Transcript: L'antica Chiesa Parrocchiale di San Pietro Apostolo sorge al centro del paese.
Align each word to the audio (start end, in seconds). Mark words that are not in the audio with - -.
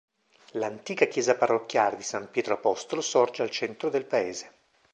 L'antica 0.53 1.05
Chiesa 1.05 1.35
Parrocchiale 1.35 1.95
di 1.95 2.01
San 2.01 2.31
Pietro 2.31 2.55
Apostolo 2.55 3.01
sorge 3.01 3.43
al 3.43 3.51
centro 3.51 3.91
del 3.91 4.05
paese. 4.05 4.51